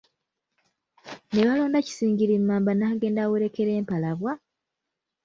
[1.31, 4.31] Ne balonda Kisingiri Mmamba N'agenda awerekera Empalabwa!